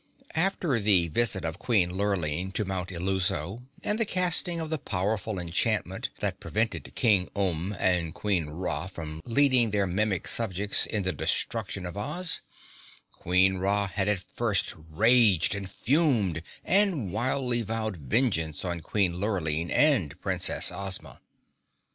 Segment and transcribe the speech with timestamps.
[0.33, 5.37] After the visit of Queen Lurline to Mount Illuso and the casting of the powerful
[5.37, 11.13] enchantment that prevented King Umb and Queen Ra from leading their Mimic subjects in the
[11.13, 12.41] destruction of Oz,
[13.11, 19.69] Queen Ra had at first raged and fumed and wildly vowed vengeance on Queen Lurline
[19.69, 21.21] and Princess Ozma.